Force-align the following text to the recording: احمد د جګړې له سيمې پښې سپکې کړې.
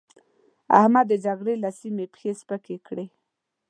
احمد 0.79 1.05
د 1.09 1.13
جګړې 1.25 1.55
له 1.63 1.69
سيمې 1.79 2.05
پښې 2.13 2.31
سپکې 2.39 2.77
کړې. 2.87 3.05